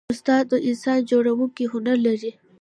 استاد 0.13 0.43
د 0.51 0.53
انسان 0.69 0.99
جوړونې 1.09 1.63
هنر 1.71 1.97
لري. 2.07 2.31